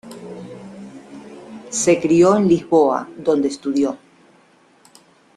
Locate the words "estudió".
3.49-3.99